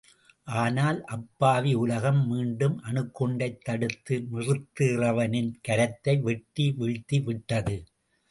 ஆனால் 0.55 0.99
அப்பாவி 1.07 1.73
உலகம் 1.75 2.21
மீண்டும் 2.27 2.77
அணுகுண்டைத் 2.83 3.61
தடுத்து 3.61 4.15
நிறுத்துகிறவனின் 4.31 5.53
கரத்தை, 5.67 6.15
வெட்டி 6.21 6.67
வீழ்த்தி 6.79 7.19
விட்டது! 7.23 7.77